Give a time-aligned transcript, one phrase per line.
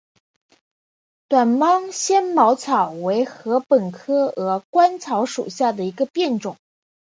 [1.29, 6.57] 短芒纤毛草为禾本科鹅观草属下的一个变种。